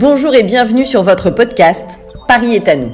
Bonjour 0.00 0.34
et 0.34 0.44
bienvenue 0.44 0.86
sur 0.86 1.02
votre 1.02 1.28
podcast 1.28 1.84
Paris 2.26 2.54
est 2.54 2.68
à 2.68 2.76
nous. 2.76 2.90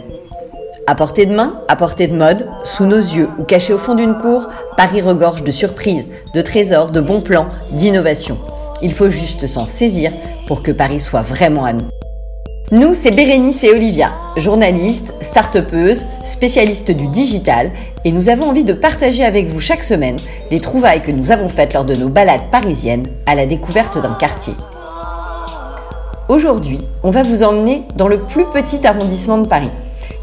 À 0.88 0.96
portée 0.96 1.24
de 1.24 1.32
main, 1.32 1.62
à 1.68 1.76
portée 1.76 2.08
de 2.08 2.16
mode, 2.16 2.48
sous 2.64 2.84
nos 2.84 2.98
yeux 2.98 3.28
ou 3.38 3.44
caché 3.44 3.72
au 3.72 3.78
fond 3.78 3.94
d'une 3.94 4.18
cour, 4.18 4.48
Paris 4.76 5.02
regorge 5.02 5.44
de 5.44 5.52
surprises, 5.52 6.10
de 6.34 6.42
trésors, 6.42 6.90
de 6.90 7.00
bons 7.00 7.20
plans, 7.20 7.46
d'innovations. 7.70 8.38
Il 8.82 8.92
faut 8.92 9.08
juste 9.08 9.46
s'en 9.46 9.68
saisir 9.68 10.10
pour 10.48 10.64
que 10.64 10.72
Paris 10.72 10.98
soit 10.98 11.22
vraiment 11.22 11.64
à 11.64 11.74
nous. 11.74 11.86
Nous, 12.72 12.92
c'est 12.92 13.12
Bérénice 13.12 13.62
et 13.62 13.70
Olivia, 13.70 14.10
journalistes, 14.36 15.14
start-upeuses, 15.20 16.06
spécialistes 16.24 16.90
du 16.90 17.06
digital, 17.06 17.70
et 18.04 18.10
nous 18.10 18.28
avons 18.28 18.48
envie 18.48 18.64
de 18.64 18.72
partager 18.72 19.22
avec 19.22 19.46
vous 19.46 19.60
chaque 19.60 19.84
semaine 19.84 20.16
les 20.50 20.58
trouvailles 20.58 21.02
que 21.02 21.12
nous 21.12 21.30
avons 21.30 21.48
faites 21.48 21.72
lors 21.72 21.84
de 21.84 21.94
nos 21.94 22.08
balades 22.08 22.50
parisiennes 22.50 23.06
à 23.26 23.36
la 23.36 23.46
découverte 23.46 23.96
d'un 24.02 24.14
quartier. 24.14 24.54
Aujourd'hui, 26.28 26.80
on 27.04 27.12
va 27.12 27.22
vous 27.22 27.44
emmener 27.44 27.84
dans 27.94 28.08
le 28.08 28.18
plus 28.18 28.46
petit 28.46 28.84
arrondissement 28.84 29.38
de 29.38 29.46
Paris. 29.46 29.70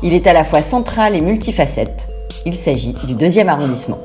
Il 0.01 0.13
est 0.13 0.27
à 0.27 0.33
la 0.33 0.43
fois 0.43 0.61
central 0.61 1.15
et 1.15 1.21
multifacette. 1.21 2.09
Il 2.45 2.57
s'agit 2.57 2.93
du 3.05 3.13
deuxième 3.13 3.47
arrondissement. 3.47 3.99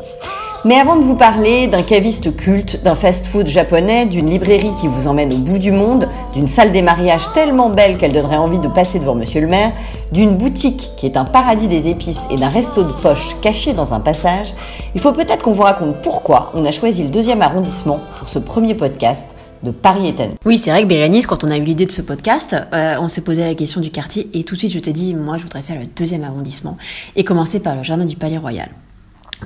Mais 0.64 0.76
avant 0.76 0.94
de 0.94 1.02
vous 1.02 1.16
parler 1.16 1.66
d'un 1.66 1.82
caviste 1.82 2.36
culte, 2.36 2.84
d'un 2.84 2.94
fast-food 2.94 3.48
japonais, 3.48 4.06
d'une 4.06 4.30
librairie 4.30 4.74
qui 4.78 4.86
vous 4.86 5.08
emmène 5.08 5.34
au 5.34 5.38
bout 5.38 5.58
du 5.58 5.72
monde, 5.72 6.08
d'une 6.34 6.46
salle 6.46 6.70
des 6.70 6.82
mariages 6.82 7.32
tellement 7.32 7.68
belle 7.68 7.98
qu'elle 7.98 8.12
donnerait 8.12 8.36
envie 8.36 8.60
de 8.60 8.68
passer 8.68 9.00
devant 9.00 9.16
monsieur 9.16 9.40
le 9.40 9.48
maire, 9.48 9.72
d'une 10.12 10.36
boutique 10.36 10.92
qui 10.96 11.06
est 11.06 11.16
un 11.16 11.24
paradis 11.24 11.66
des 11.66 11.88
épices 11.88 12.28
et 12.30 12.36
d'un 12.36 12.48
resto 12.48 12.84
de 12.84 12.92
poche 13.02 13.34
caché 13.42 13.72
dans 13.72 13.92
un 13.92 14.00
passage, 14.00 14.54
il 14.94 15.00
faut 15.00 15.12
peut-être 15.12 15.42
qu'on 15.42 15.52
vous 15.52 15.62
raconte 15.62 15.96
pourquoi 16.00 16.52
on 16.54 16.64
a 16.64 16.70
choisi 16.70 17.02
le 17.02 17.08
deuxième 17.08 17.42
arrondissement 17.42 17.98
pour 18.20 18.28
ce 18.28 18.38
premier 18.38 18.76
podcast 18.76 19.34
de 19.62 19.70
Paris 19.70 20.08
est 20.08 20.20
Oui, 20.44 20.58
c'est 20.58 20.70
vrai 20.70 20.82
que 20.82 20.88
Bérénice, 20.88 21.26
quand 21.26 21.44
on 21.44 21.50
a 21.50 21.56
eu 21.56 21.62
l'idée 21.62 21.86
de 21.86 21.90
ce 21.90 22.02
podcast, 22.02 22.56
euh, 22.72 22.96
on 23.00 23.08
s'est 23.08 23.22
posé 23.22 23.42
la 23.42 23.54
question 23.54 23.80
du 23.80 23.90
quartier 23.90 24.28
et 24.34 24.44
tout 24.44 24.54
de 24.54 24.58
suite 24.58 24.72
je 24.72 24.78
t'ai 24.78 24.92
dit, 24.92 25.14
moi 25.14 25.36
je 25.36 25.42
voudrais 25.42 25.62
faire 25.62 25.78
le 25.78 25.86
deuxième 25.86 26.24
arrondissement 26.24 26.76
et 27.16 27.24
commencer 27.24 27.60
par 27.60 27.76
le 27.76 27.82
jardin 27.82 28.04
du 28.04 28.16
Palais 28.16 28.38
Royal. 28.38 28.70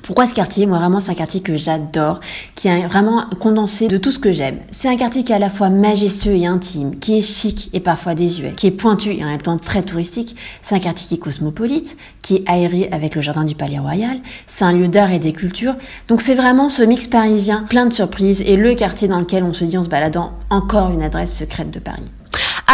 Pourquoi 0.01 0.27
ce 0.27 0.35
quartier? 0.35 0.67
Moi, 0.67 0.79
vraiment, 0.79 1.01
c'est 1.01 1.13
un 1.13 1.15
quartier 1.15 1.43
que 1.43 1.57
j'adore, 1.57 2.21
qui 2.55 2.69
est 2.69 2.87
vraiment 2.87 3.27
condensé 3.41 3.89
de 3.89 3.99
tout 3.99 4.11
ce 4.11 4.19
que 4.19 4.33
j'aime. 4.33 4.59
C'est 4.71 4.89
un 4.89 4.97
quartier 4.97 5.23
qui 5.23 5.33
est 5.33 5.37
à 5.37 5.39
la 5.39 5.51
fois 5.51 5.69
majestueux 5.69 6.37
et 6.37 6.47
intime, 6.47 6.99
qui 6.99 7.19
est 7.19 7.21
chic 7.21 7.69
et 7.73 7.81
parfois 7.81 8.15
désuet, 8.15 8.53
qui 8.57 8.67
est 8.67 8.73
pointu 8.73 9.13
et 9.13 9.23
en 9.23 9.29
même 9.29 9.43
temps 9.43 9.59
très 9.59 9.83
touristique. 9.83 10.35
C'est 10.63 10.75
un 10.75 10.81
quartier 10.81 11.07
qui 11.09 11.15
est 11.15 11.19
cosmopolite, 11.19 11.97
qui 12.23 12.37
est 12.37 12.45
aéré 12.47 12.89
avec 12.91 13.15
le 13.15 13.21
jardin 13.21 13.45
du 13.45 13.55
Palais 13.55 13.79
Royal. 13.79 14.19
C'est 14.47 14.65
un 14.65 14.73
lieu 14.73 14.89
d'art 14.89 15.13
et 15.13 15.19
des 15.19 15.33
cultures. 15.33 15.77
Donc 16.09 16.21
c'est 16.21 16.35
vraiment 16.35 16.69
ce 16.69 16.83
mix 16.83 17.07
parisien, 17.07 17.65
plein 17.69 17.87
de 17.87 17.93
surprises, 17.93 18.43
et 18.43 18.57
le 18.57 18.75
quartier 18.75 19.09
dans 19.09 19.19
lequel 19.19 19.45
on 19.45 19.53
se 19.53 19.65
dit 19.65 19.77
en 19.77 19.83
se 19.83 19.89
baladant, 19.89 20.33
encore 20.51 20.91
une 20.91 21.03
adresse 21.03 21.37
secrète 21.37 21.71
de 21.71 21.79
Paris. 21.79 22.03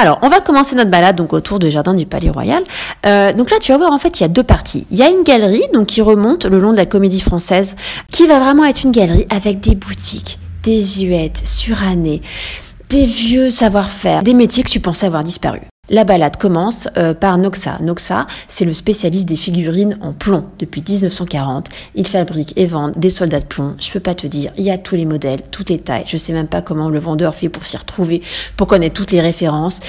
Alors, 0.01 0.21
on 0.23 0.29
va 0.29 0.41
commencer 0.41 0.77
notre 0.77 0.93
balade 0.93 1.17
donc 1.17 1.33
autour 1.33 1.59
du 1.59 1.73
jardin 1.73 1.93
du 1.93 2.07
Palais 2.07 2.31
Royal. 2.31 2.63
Euh, 3.05 3.33
donc 3.33 3.51
là, 3.51 3.57
tu 3.61 3.73
vas 3.73 3.79
voir, 3.79 3.93
en 3.93 3.99
fait, 3.99 4.21
il 4.21 4.23
y 4.23 4.25
a 4.25 4.29
deux 4.29 4.45
parties. 4.45 4.87
Il 4.93 4.97
y 4.97 5.03
a 5.03 5.09
une 5.09 5.25
galerie 5.25 5.65
donc 5.75 5.87
qui 5.87 6.03
remonte 6.03 6.47
le 6.47 6.61
long 6.61 6.71
de 6.71 6.77
la 6.77 6.87
Comédie 6.87 7.21
Française, 7.21 7.75
qui 8.13 8.29
va 8.29 8.39
vraiment 8.39 8.65
être 8.65 8.85
une 8.85 8.93
galerie 8.93 9.27
avec 9.29 9.59
des 9.59 9.75
boutiques 9.75 10.39
désuètes, 10.63 11.43
surannées, 11.45 12.23
des 12.91 13.07
vieux 13.07 13.51
savoir-faire, 13.51 14.23
des 14.23 14.35
métiers 14.35 14.63
que 14.63 14.71
tu 14.71 14.79
pensais 14.79 15.07
avoir 15.07 15.25
disparu. 15.25 15.63
La 15.91 16.05
balade 16.05 16.37
commence 16.37 16.89
euh, 16.99 17.15
par 17.15 17.39
Noxa. 17.39 17.79
Noxa, 17.81 18.27
c'est 18.47 18.67
le 18.67 18.75
spécialiste 18.75 19.27
des 19.27 19.37
figurines 19.37 19.97
en 20.03 20.13
plomb 20.13 20.45
depuis 20.59 20.85
1940. 20.87 21.69
Il 21.95 22.07
fabrique 22.07 22.53
et 22.57 22.67
vend 22.67 22.91
des 22.91 23.09
soldats 23.09 23.41
de 23.41 23.47
plomb. 23.47 23.75
Je 23.81 23.91
peux 23.91 24.01
pas 24.01 24.15
te 24.15 24.27
dire, 24.27 24.53
il 24.59 24.65
y 24.65 24.71
a 24.71 24.77
tous 24.77 24.97
les 24.97 25.07
modèles, 25.07 25.41
toutes 25.51 25.71
les 25.71 25.79
tailles. 25.79 26.05
Je 26.07 26.19
sais 26.19 26.35
même 26.35 26.49
pas 26.49 26.61
comment 26.61 26.91
le 26.91 26.99
vendeur 26.99 27.35
fait 27.35 27.49
pour 27.49 27.65
s'y 27.65 27.79
retrouver, 27.79 28.23
pour 28.57 28.67
connaître 28.67 28.95
toutes 28.95 29.13
les 29.13 29.23
références. 29.23 29.81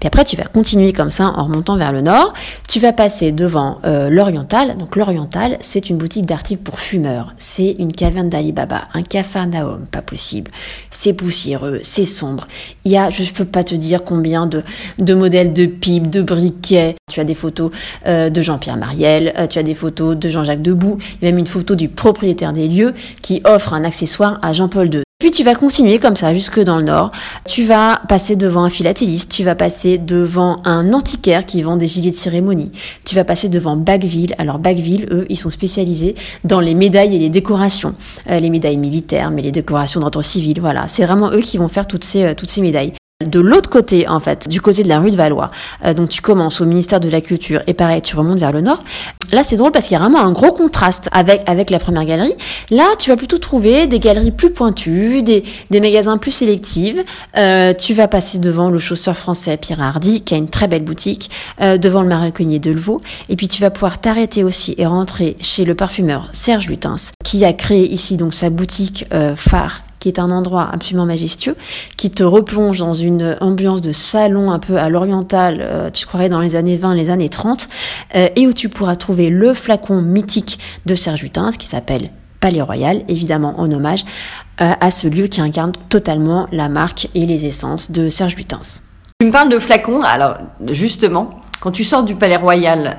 Puis 0.00 0.06
après, 0.06 0.24
tu 0.24 0.36
vas 0.36 0.44
continuer 0.44 0.92
comme 0.92 1.10
ça 1.10 1.26
en 1.36 1.44
remontant 1.44 1.76
vers 1.76 1.92
le 1.92 2.00
nord. 2.00 2.32
Tu 2.68 2.80
vas 2.80 2.92
passer 2.92 3.32
devant 3.32 3.80
euh, 3.84 4.08
l'Oriental. 4.08 4.78
Donc 4.78 4.96
l'Oriental, 4.96 5.58
c'est 5.60 5.90
une 5.90 5.98
boutique 5.98 6.24
d'articles 6.24 6.62
pour 6.62 6.80
fumeurs. 6.80 7.34
C'est 7.36 7.76
une 7.78 7.92
caverne 7.92 8.30
d'Alibaba, 8.30 8.88
un 8.94 9.02
cafarnaum, 9.02 9.86
pas 9.90 10.00
possible. 10.00 10.50
C'est 10.88 11.12
poussiéreux, 11.12 11.80
c'est 11.82 12.06
sombre. 12.06 12.48
Il 12.84 12.92
y 12.92 12.96
a, 12.96 13.10
je 13.10 13.30
peux 13.32 13.44
pas 13.44 13.62
te 13.62 13.74
dire 13.74 14.02
combien 14.02 14.46
de, 14.46 14.62
de 14.98 15.14
modèles 15.14 15.52
de 15.52 15.66
pipes, 15.66 16.08
de 16.08 16.22
briquets. 16.22 16.96
Tu 17.12 17.20
as 17.20 17.24
des 17.24 17.34
photos 17.34 17.70
euh, 18.06 18.30
de 18.30 18.40
Jean-Pierre 18.40 18.78
Mariel, 18.78 19.34
euh, 19.36 19.46
tu 19.46 19.58
as 19.58 19.62
des 19.62 19.74
photos 19.74 20.16
de 20.16 20.28
Jean-Jacques 20.30 20.62
Debout, 20.62 20.96
même 21.20 21.36
une 21.36 21.46
photo 21.46 21.74
du 21.74 21.88
propriétaire 21.88 22.54
des 22.54 22.68
lieux 22.68 22.94
qui 23.20 23.42
offre 23.44 23.74
un 23.74 23.84
accessoire 23.84 24.38
à 24.42 24.54
Jean-Paul 24.54 24.94
II. 24.94 25.02
Puis 25.20 25.30
tu 25.30 25.44
vas 25.44 25.54
continuer 25.54 25.98
comme 25.98 26.16
ça 26.16 26.32
jusque 26.32 26.60
dans 26.60 26.78
le 26.78 26.82
nord. 26.82 27.12
Tu 27.44 27.64
vas 27.64 28.00
passer 28.08 28.36
devant 28.36 28.64
un 28.64 28.70
philatéliste, 28.70 29.30
tu 29.30 29.44
vas 29.44 29.54
passer 29.54 29.98
devant 29.98 30.56
un 30.64 30.94
antiquaire 30.94 31.44
qui 31.44 31.60
vend 31.60 31.76
des 31.76 31.86
gilets 31.86 32.10
de 32.10 32.16
cérémonie. 32.16 32.72
Tu 33.04 33.14
vas 33.14 33.24
passer 33.24 33.50
devant 33.50 33.76
Bagville. 33.76 34.34
Alors 34.38 34.58
Bagville, 34.58 35.06
eux, 35.10 35.26
ils 35.28 35.36
sont 35.36 35.50
spécialisés 35.50 36.14
dans 36.44 36.60
les 36.60 36.74
médailles 36.74 37.14
et 37.14 37.18
les 37.18 37.28
décorations. 37.28 37.94
Euh, 38.30 38.40
les 38.40 38.48
médailles 38.48 38.78
militaires, 38.78 39.30
mais 39.30 39.42
les 39.42 39.52
décorations 39.52 40.00
d'ordre 40.00 40.22
civil. 40.22 40.58
Voilà, 40.58 40.88
c'est 40.88 41.04
vraiment 41.04 41.30
eux 41.30 41.42
qui 41.42 41.58
vont 41.58 41.68
faire 41.68 41.86
toutes 41.86 42.04
ces, 42.04 42.24
euh, 42.24 42.34
toutes 42.34 42.50
ces 42.50 42.62
médailles 42.62 42.94
de 43.24 43.38
l'autre 43.38 43.68
côté 43.68 44.08
en 44.08 44.18
fait, 44.18 44.48
du 44.48 44.62
côté 44.62 44.82
de 44.82 44.88
la 44.88 44.98
rue 44.98 45.10
de 45.10 45.16
Valois. 45.16 45.50
Euh, 45.84 45.92
donc 45.92 46.08
tu 46.08 46.22
commences 46.22 46.62
au 46.62 46.64
ministère 46.64 47.00
de 47.00 47.10
la 47.10 47.20
Culture 47.20 47.60
et 47.66 47.74
pareil, 47.74 48.00
tu 48.00 48.16
remontes 48.16 48.38
vers 48.38 48.52
le 48.52 48.62
nord. 48.62 48.82
Là 49.30 49.42
c'est 49.42 49.56
drôle 49.56 49.72
parce 49.72 49.86
qu'il 49.86 49.94
y 49.94 49.96
a 49.96 50.00
vraiment 50.00 50.20
un 50.20 50.32
gros 50.32 50.52
contraste 50.52 51.10
avec 51.12 51.42
avec 51.46 51.68
la 51.68 51.78
première 51.78 52.06
galerie. 52.06 52.34
Là 52.70 52.86
tu 52.98 53.10
vas 53.10 53.16
plutôt 53.16 53.36
trouver 53.36 53.86
des 53.86 53.98
galeries 53.98 54.30
plus 54.30 54.50
pointues, 54.50 55.22
des, 55.22 55.44
des 55.68 55.80
magasins 55.80 56.16
plus 56.16 56.30
sélectifs. 56.30 56.96
Euh, 57.36 57.74
tu 57.74 57.92
vas 57.92 58.08
passer 58.08 58.38
devant 58.38 58.70
le 58.70 58.78
chausseur 58.78 59.16
français 59.16 59.58
Pierre 59.58 59.82
Hardy 59.82 60.22
qui 60.22 60.32
a 60.32 60.38
une 60.38 60.48
très 60.48 60.66
belle 60.66 60.84
boutique, 60.84 61.30
euh, 61.60 61.76
devant 61.76 62.00
le 62.00 62.08
maroquinier 62.08 62.58
de 62.58 62.70
Levaux. 62.70 63.02
Et 63.28 63.36
puis 63.36 63.48
tu 63.48 63.60
vas 63.60 63.70
pouvoir 63.70 64.00
t'arrêter 64.00 64.44
aussi 64.44 64.74
et 64.78 64.86
rentrer 64.86 65.36
chez 65.42 65.66
le 65.66 65.74
parfumeur 65.74 66.28
Serge 66.32 66.68
Lutens 66.68 67.12
qui 67.22 67.44
a 67.44 67.52
créé 67.52 67.86
ici 67.86 68.16
donc 68.16 68.32
sa 68.32 68.48
boutique 68.48 69.04
phare 69.36 69.82
qui 70.00 70.08
est 70.08 70.18
un 70.18 70.30
endroit 70.30 70.68
absolument 70.72 71.06
majestueux, 71.06 71.56
qui 71.96 72.10
te 72.10 72.24
replonge 72.24 72.78
dans 72.78 72.94
une 72.94 73.36
ambiance 73.40 73.82
de 73.82 73.92
salon 73.92 74.50
un 74.50 74.58
peu 74.58 74.78
à 74.78 74.88
l'oriental, 74.88 75.58
euh, 75.60 75.90
tu 75.90 76.06
croirais 76.06 76.30
dans 76.30 76.40
les 76.40 76.56
années 76.56 76.76
20, 76.76 76.94
les 76.94 77.10
années 77.10 77.28
30, 77.28 77.68
euh, 78.16 78.28
et 78.34 78.46
où 78.48 78.52
tu 78.52 78.68
pourras 78.68 78.96
trouver 78.96 79.28
le 79.28 79.54
flacon 79.54 80.00
mythique 80.00 80.58
de 80.86 80.94
Serge 80.94 81.22
Lutens 81.22 81.56
qui 81.58 81.66
s'appelle 81.66 82.10
Palais 82.40 82.62
Royal, 82.62 83.04
évidemment 83.08 83.60
en 83.60 83.70
hommage 83.70 84.04
euh, 84.62 84.72
à 84.80 84.90
ce 84.90 85.06
lieu 85.06 85.26
qui 85.26 85.42
incarne 85.42 85.72
totalement 85.90 86.48
la 86.50 86.70
marque 86.70 87.08
et 87.14 87.26
les 87.26 87.44
essences 87.44 87.90
de 87.90 88.08
Serge 88.08 88.34
Lutens. 88.34 88.82
Tu 89.20 89.26
me 89.26 89.32
parles 89.32 89.50
de 89.50 89.58
flacon, 89.58 90.02
alors 90.02 90.38
justement, 90.70 91.42
quand 91.60 91.72
tu 91.72 91.84
sors 91.84 92.04
du 92.04 92.14
Palais 92.14 92.36
Royal 92.36 92.96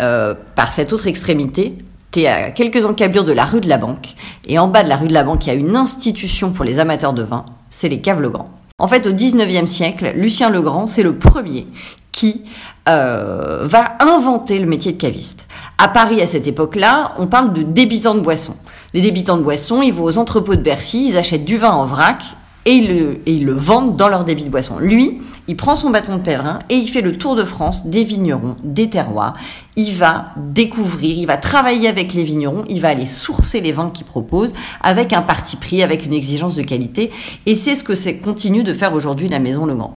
par 0.53 0.72
cette 0.72 0.94
autre 0.94 1.07
extrémité, 1.07 1.79
tu 2.12 2.26
à 2.26 2.52
quelques 2.52 2.86
encablures 2.86 3.24
de 3.24 3.32
la 3.32 3.46
rue 3.46 3.62
de 3.62 3.70
la 3.70 3.78
Banque. 3.78 4.16
Et 4.48 4.60
en 4.60 4.68
bas 4.68 4.84
de 4.84 4.90
la 4.90 4.98
rue 4.98 5.08
de 5.08 5.14
la 5.14 5.24
Banque, 5.24 5.46
il 5.46 5.50
y 5.50 5.52
a 5.52 5.56
une 5.56 5.76
institution 5.76 6.52
pour 6.52 6.66
les 6.66 6.80
amateurs 6.80 7.14
de 7.14 7.24
vin, 7.24 7.46
c'est 7.70 7.90
les 7.90 8.02
Caves 8.02 8.22
Legrand. 8.22 8.50
En 8.80 8.88
fait, 8.88 9.06
au 9.06 9.12
19e 9.12 9.68
siècle, 9.68 10.12
Lucien 10.16 10.50
Legrand, 10.50 10.88
c'est 10.88 11.04
le 11.04 11.16
premier 11.16 11.68
qui 12.12 12.44
euh, 12.90 13.60
va 13.62 13.94
inventer 14.00 14.60
le 14.60 14.66
métier 14.66 14.92
de 14.92 14.98
caviste. 15.00 15.48
À 15.78 15.88
Paris, 15.88 16.22
à 16.22 16.26
cette 16.26 16.48
époque-là, 16.48 17.14
on 17.20 17.28
parle 17.28 17.54
de 17.54 17.62
débitants 17.62 18.16
de 18.16 18.22
boissons. 18.22 18.56
Les 18.94 19.02
débitants 19.02 19.38
de 19.38 19.44
boissons, 19.44 19.82
ils 19.82 19.94
vont 19.94 20.04
aux 20.04 20.18
entrepôts 20.18 20.56
de 20.56 20.62
Bercy, 20.62 21.10
ils 21.10 21.18
achètent 21.18 21.46
du 21.46 21.58
vin 21.58 21.72
en 21.72 21.86
vrac 21.86 22.24
et 22.66 22.72
ils 22.72 22.88
le, 22.88 23.22
et 23.26 23.34
ils 23.34 23.46
le 23.46 23.54
vendent 23.54 23.96
dans 23.96 24.08
leur 24.08 24.24
débit 24.24 24.44
de 24.44 24.50
boisson. 24.50 24.80
Lui, 24.80 25.22
il 25.48 25.56
prend 25.56 25.76
son 25.76 25.90
bâton 25.90 26.18
de 26.18 26.22
pèlerin 26.22 26.60
et 26.70 26.76
il 26.76 26.88
fait 26.88 27.02
le 27.02 27.18
tour 27.18 27.36
de 27.36 27.44
France 27.44 27.86
des 27.86 28.04
vignerons, 28.04 28.56
des 28.64 28.90
terroirs. 28.90 29.34
Il 29.76 29.96
va 29.96 30.34
découvrir, 30.38 31.18
il 31.18 31.26
va 31.26 31.38
travailler 31.38 31.88
avec 31.88 32.14
les 32.14 32.24
vignerons, 32.24 32.66
il 32.68 32.82
va 32.82 32.90
aller 32.90 33.06
sourcer 33.06 33.62
les 33.62 33.72
vins 33.72 33.90
qu'il 33.90 34.06
propose 34.06 34.54
avec 34.82 35.14
un 35.14 35.22
parti 35.22 35.56
pris, 35.56 35.82
avec 35.82 36.06
une 36.06 36.14
exigence 36.14 36.56
de 36.56 36.64
qualité. 36.64 37.12
Et 37.46 37.56
c'est 37.56 37.76
ce 37.76 37.84
que 37.84 37.96
c'est 37.96 38.18
continue 38.18 38.64
de 38.64 38.74
faire 38.74 38.94
aujourd'hui 38.94 39.30
la 39.30 39.40
Maison 39.40 39.66
Legrand. 39.66 39.94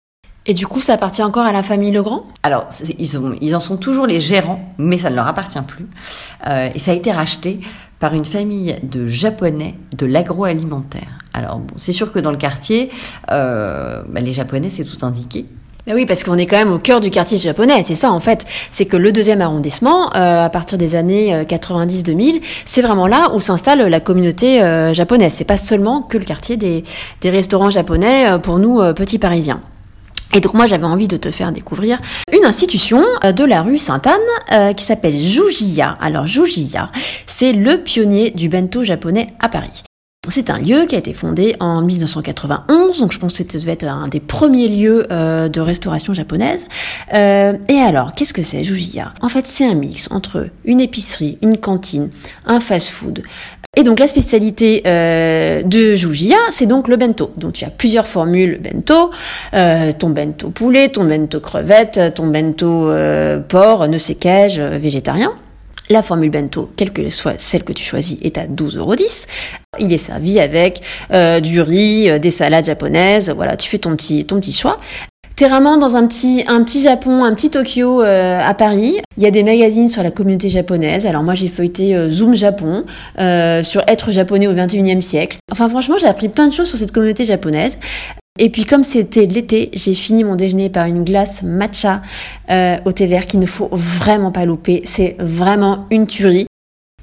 Et 0.45 0.53
du 0.53 0.67
coup, 0.67 0.81
ça 0.81 0.93
appartient 0.93 1.23
encore 1.23 1.45
à 1.45 1.53
la 1.53 1.63
famille 1.63 1.91
Legrand? 1.91 2.25
Alors, 2.43 2.67
ils, 2.99 3.17
ont, 3.17 3.33
ils 3.39 3.55
en 3.55 3.61
sont 3.61 3.77
toujours 3.77 4.05
les 4.05 4.19
gérants, 4.19 4.59
mais 4.77 4.97
ça 4.97 5.09
ne 5.09 5.15
leur 5.15 5.27
appartient 5.27 5.61
plus. 5.65 5.87
Euh, 6.47 6.69
et 6.73 6.79
ça 6.79 6.91
a 6.91 6.93
été 6.93 7.11
racheté 7.11 7.61
par 7.99 8.13
une 8.13 8.25
famille 8.25 8.75
de 8.83 9.07
japonais 9.07 9.75
de 9.97 10.05
l'agroalimentaire. 10.05 11.17
Alors, 11.33 11.59
bon, 11.59 11.73
c'est 11.77 11.93
sûr 11.93 12.11
que 12.11 12.19
dans 12.19 12.31
le 12.31 12.37
quartier, 12.37 12.91
euh, 13.31 14.03
bah, 14.09 14.19
les 14.19 14.33
japonais, 14.33 14.69
c'est 14.69 14.83
tout 14.83 15.05
indiqué. 15.05 15.45
Mais 15.85 15.93
oui, 15.93 16.05
parce 16.05 16.23
qu'on 16.23 16.37
est 16.37 16.45
quand 16.45 16.57
même 16.57 16.71
au 16.71 16.79
cœur 16.79 17.01
du 17.01 17.09
quartier 17.09 17.37
japonais. 17.37 17.83
C'est 17.83 17.95
ça, 17.95 18.11
en 18.11 18.19
fait. 18.19 18.45
C'est 18.71 18.85
que 18.85 18.97
le 18.97 19.11
deuxième 19.11 19.41
arrondissement, 19.41 20.15
euh, 20.15 20.45
à 20.45 20.49
partir 20.49 20.77
des 20.77 20.95
années 20.95 21.43
90-2000, 21.43 22.41
c'est 22.65 22.81
vraiment 22.81 23.07
là 23.07 23.31
où 23.33 23.39
s'installe 23.39 23.81
la 23.81 23.99
communauté 23.99 24.59
japonaise. 24.93 25.33
C'est 25.33 25.43
pas 25.43 25.57
seulement 25.57 26.01
que 26.01 26.17
le 26.17 26.25
quartier 26.25 26.57
des, 26.57 26.83
des 27.21 27.29
restaurants 27.29 27.69
japonais 27.69 28.39
pour 28.41 28.59
nous, 28.59 28.81
petits 28.93 29.19
parisiens. 29.19 29.61
Et 30.35 30.39
donc 30.39 30.55
moi 30.55 30.65
j'avais 30.65 30.85
envie 30.85 31.07
de 31.07 31.17
te 31.17 31.29
faire 31.29 31.51
découvrir 31.51 31.99
une 32.35 32.43
institution 32.43 33.03
euh, 33.23 33.31
de 33.31 33.43
la 33.43 33.61
rue 33.61 33.77
Sainte-Anne 33.77 34.19
euh, 34.51 34.73
qui 34.73 34.83
s'appelle 34.83 35.15
Jujiya. 35.15 35.97
Alors 36.01 36.25
Jujiya, 36.25 36.91
c'est 37.27 37.53
le 37.53 37.77
pionnier 37.77 38.31
du 38.31 38.49
bento 38.49 38.83
japonais 38.83 39.27
à 39.39 39.47
Paris. 39.47 39.83
C'est 40.29 40.49
un 40.49 40.57
lieu 40.57 40.85
qui 40.85 40.95
a 40.95 40.99
été 40.99 41.11
fondé 41.11 41.57
en 41.59 41.81
1991, 41.81 43.01
donc 43.01 43.11
je 43.11 43.19
pense 43.19 43.37
que 43.37 43.43
ça 43.43 43.59
devait 43.59 43.73
être 43.73 43.83
un 43.83 44.07
des 44.07 44.21
premiers 44.21 44.69
lieux 44.69 45.05
euh, 45.11 45.49
de 45.49 45.59
restauration 45.59 46.13
japonaise. 46.13 46.65
Euh, 47.13 47.57
et 47.67 47.75
alors, 47.75 48.13
qu'est-ce 48.15 48.33
que 48.33 48.41
c'est 48.41 48.63
Jujiya 48.63 49.11
En 49.21 49.27
fait, 49.27 49.45
c'est 49.45 49.65
un 49.65 49.73
mix 49.73 50.09
entre 50.11 50.47
une 50.63 50.79
épicerie, 50.79 51.37
une 51.41 51.57
cantine, 51.57 52.09
un 52.45 52.61
fast-food. 52.61 53.21
Et 53.75 53.83
donc 53.83 53.99
la 53.99 54.07
spécialité 54.07 54.83
euh, 54.87 55.61
de 55.61 55.93
Jujiya, 55.93 56.37
c'est 56.51 56.67
donc 56.67 56.87
le 56.87 56.95
bento. 56.95 57.31
Donc 57.35 57.53
tu 57.53 57.65
as 57.65 57.69
plusieurs 57.69 58.07
formules 58.07 58.61
bento, 58.61 59.11
ton 59.51 60.09
bento 60.09 60.49
poulet, 60.51 60.87
ton 60.87 61.03
bento 61.03 61.41
crevette, 61.41 61.99
ton 62.15 62.27
bento 62.27 62.89
porc, 63.49 63.87
ne 63.89 63.97
sais 63.97 64.15
qu'ai-je, 64.15 64.61
végétarien. 64.61 65.33
La 65.89 66.01
formule 66.01 66.29
bento, 66.29 66.71
quelle 66.77 66.91
que 66.93 67.09
soit 67.09 67.39
celle 67.39 67.63
que 67.63 67.73
tu 67.73 67.83
choisis, 67.83 68.17
est 68.21 68.37
à 68.37 68.45
12,10 68.47 68.77
euros. 68.77 68.95
Il 69.79 69.91
est 69.91 69.97
servi 69.97 70.39
avec 70.39 70.81
euh, 71.11 71.41
du 71.41 71.61
riz, 71.61 72.09
euh, 72.09 72.19
des 72.19 72.31
salades 72.31 72.65
japonaises. 72.65 73.29
Voilà, 73.29 73.57
tu 73.57 73.69
fais 73.69 73.79
ton 73.79 73.95
petit, 73.95 74.23
ton 74.25 74.39
petit 74.39 74.53
choix. 74.53 74.79
T'es 75.35 75.47
vraiment 75.47 75.77
dans 75.77 75.97
un 75.97 76.07
petit, 76.07 76.43
un 76.47 76.63
petit 76.63 76.83
Japon, 76.83 77.23
un 77.23 77.33
petit 77.33 77.49
Tokyo 77.49 78.01
euh, 78.01 78.39
à 78.39 78.53
Paris. 78.53 79.01
Il 79.17 79.23
y 79.23 79.25
a 79.25 79.31
des 79.31 79.43
magazines 79.43 79.89
sur 79.89 80.03
la 80.03 80.11
communauté 80.11 80.49
japonaise. 80.49 81.05
Alors 81.05 81.23
moi 81.23 81.33
j'ai 81.33 81.47
feuilleté 81.47 82.09
Zoom 82.09 82.35
Japon 82.35 82.85
sur 83.17 83.81
être 83.87 84.11
japonais 84.11 84.47
au 84.47 84.53
21e 84.53 85.01
siècle. 85.01 85.37
Enfin 85.51 85.69
franchement 85.69 85.95
j'ai 85.99 86.07
appris 86.07 86.29
plein 86.29 86.47
de 86.47 86.53
choses 86.53 86.69
sur 86.69 86.77
cette 86.77 86.91
communauté 86.91 87.25
japonaise. 87.25 87.79
Et 88.39 88.49
puis 88.49 88.65
comme 88.65 88.83
c'était 88.83 89.27
l'été, 89.27 89.69
j'ai 89.73 89.93
fini 89.93 90.23
mon 90.23 90.35
déjeuner 90.35 90.71
par 90.71 90.87
une 90.87 91.03
glace 91.03 91.43
matcha 91.43 92.01
euh, 92.49 92.77
au 92.83 92.91
thé 92.91 93.05
vert 93.05 93.27
qu'il 93.27 93.39
ne 93.39 93.45
faut 93.45 93.69
vraiment 93.71 94.31
pas 94.31 94.45
louper. 94.45 94.81
C'est 94.85 95.15
vraiment 95.19 95.85
une 95.91 96.07
tuerie. 96.07 96.47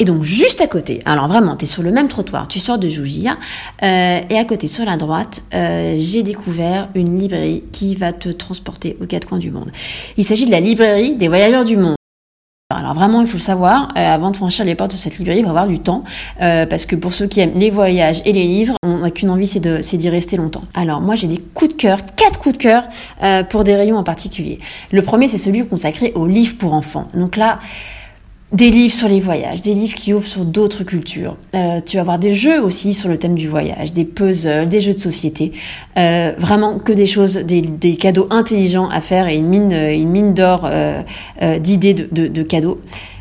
Et 0.01 0.05
donc 0.05 0.25
juste 0.25 0.61
à 0.61 0.67
côté, 0.67 0.99
alors 1.05 1.29
vraiment, 1.29 1.55
tu 1.55 1.67
es 1.67 1.69
sur 1.69 1.85
le 1.85 1.93
même 1.93 2.09
trottoir, 2.09 2.49
tu 2.49 2.59
sors 2.59 2.79
de 2.79 2.89
Julia, 2.89 3.37
euh, 3.83 4.21
et 4.29 4.39
à 4.39 4.45
côté, 4.45 4.67
sur 4.67 4.85
la 4.85 4.97
droite, 4.97 5.43
euh, 5.55 5.99
j'ai 6.01 6.25
découvert 6.25 6.89
une 6.97 7.17
librairie 7.17 7.63
qui 7.71 7.95
va 7.95 8.13
te 8.13 8.31
transporter 8.31 8.97
aux 9.01 9.07
quatre 9.07 9.29
coins 9.29 9.39
du 9.39 9.53
monde. 9.53 9.71
Il 10.17 10.25
s'agit 10.25 10.47
de 10.47 10.51
la 10.51 10.61
librairie 10.61 11.15
des 11.17 11.29
voyageurs 11.29 11.65
du 11.65 11.77
monde. 11.77 11.95
Alors 12.75 12.95
vraiment, 12.95 13.21
il 13.21 13.27
faut 13.27 13.37
le 13.37 13.43
savoir, 13.43 13.93
avant 13.95 14.31
de 14.31 14.37
franchir 14.37 14.65
les 14.65 14.75
portes 14.75 14.93
de 14.93 14.97
cette 14.97 15.19
librairie, 15.19 15.41
il 15.41 15.45
va 15.45 15.51
avoir 15.51 15.67
du 15.67 15.81
temps, 15.81 16.03
parce 16.39 16.87
que 16.87 16.97
pour 16.97 17.13
ceux 17.13 17.27
qui 17.27 17.41
aiment 17.41 17.57
les 17.59 17.69
voyages 17.69 18.23
et 18.25 18.33
les 18.33 18.47
livres, 18.47 18.77
on 19.01 19.05
n'a 19.05 19.11
qu'une 19.11 19.31
envie, 19.31 19.47
c'est 19.47 19.97
d'y 19.97 20.09
rester 20.11 20.37
longtemps. 20.37 20.63
Alors 20.75 21.01
moi, 21.01 21.15
j'ai 21.15 21.27
des 21.27 21.39
coups 21.39 21.73
de 21.73 21.77
cœur, 21.77 22.01
quatre 22.17 22.39
coups 22.39 22.59
de 22.59 22.63
cœur 22.63 22.85
euh, 23.23 23.43
pour 23.43 23.65
des 23.65 23.75
rayons 23.75 23.97
en 23.97 24.05
particulier. 24.05 24.59
Le 24.93 25.03
premier, 25.03 25.27
c'est 25.27 25.39
celui 25.39 25.67
consacré 25.67 26.13
aux 26.15 26.27
livres 26.27 26.57
pour 26.59 26.75
enfants. 26.75 27.09
Donc 27.15 27.37
là, 27.37 27.61
des 28.53 28.71
livres 28.71 28.93
sur 28.93 29.09
les 29.09 29.21
voyages, 29.21 29.63
des 29.63 29.75
livres 29.75 29.95
qui 29.95 30.13
ouvrent 30.13 30.27
sur 30.27 30.45
d'autres 30.45 30.85
cultures. 30.85 31.37
Euh, 31.55 31.81
tu 31.81 31.97
vas 31.97 32.03
avoir 32.03 32.19
des 32.19 32.35
jeux 32.35 32.61
aussi 32.63 32.93
sur 32.93 33.09
le 33.09 33.17
thème 33.17 33.37
du 33.37 33.49
voyage, 33.49 33.93
des 33.93 34.05
puzzles, 34.05 34.69
des 34.69 34.81
jeux 34.81 34.95
de 34.95 34.99
société. 34.99 35.53
Euh, 35.97 36.33
vraiment 36.37 36.79
que 36.79 36.93
des 36.93 37.07
choses, 37.07 37.37
des, 37.37 37.97
cadeaux 37.97 38.27
intelligents 38.31 38.89
à 38.89 39.01
faire 39.01 39.29
et 39.29 39.37
une 39.37 39.49
mine, 39.49 39.73
une 39.73 40.11
mine 40.11 40.35
d'or 40.35 40.69
d'idées 41.61 41.95
de, 41.95 42.27
de, 42.27 42.43
cadeaux. 42.43 42.81